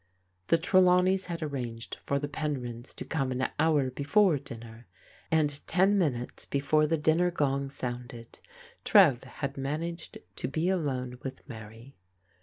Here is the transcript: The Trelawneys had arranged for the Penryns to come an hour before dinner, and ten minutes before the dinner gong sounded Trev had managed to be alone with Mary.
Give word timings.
The 0.47 0.57
Trelawneys 0.57 1.27
had 1.27 1.43
arranged 1.43 1.99
for 2.07 2.17
the 2.17 2.27
Penryns 2.27 2.91
to 2.95 3.05
come 3.05 3.31
an 3.31 3.47
hour 3.59 3.91
before 3.91 4.39
dinner, 4.39 4.87
and 5.29 5.59
ten 5.67 5.95
minutes 5.95 6.47
before 6.47 6.87
the 6.87 6.97
dinner 6.97 7.29
gong 7.29 7.69
sounded 7.69 8.39
Trev 8.83 9.23
had 9.23 9.57
managed 9.57 10.17
to 10.37 10.47
be 10.47 10.69
alone 10.69 11.19
with 11.21 11.47
Mary. 11.47 11.97